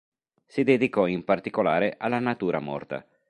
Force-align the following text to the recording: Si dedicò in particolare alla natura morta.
Si 0.47 0.63
dedicò 0.63 1.05
in 1.05 1.23
particolare 1.23 1.93
alla 1.99 2.17
natura 2.17 2.57
morta. 2.59 3.05